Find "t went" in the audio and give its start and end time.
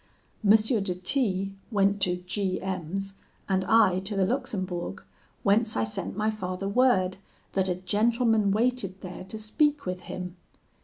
0.95-2.01